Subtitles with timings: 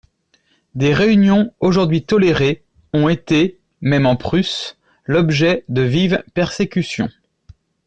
[0.73, 7.11] Des réunions aujourd'hui tolérées ont été, même en Prusse, l'objet de vives persécutions.